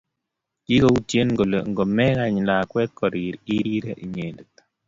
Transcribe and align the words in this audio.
Kikoutye 0.65 1.21
kole 1.37 1.57
ngomekany 1.69 2.37
lakwet 2.47 2.89
korir 2.99 3.35
irire 3.55 3.91
inyendet 4.03 4.53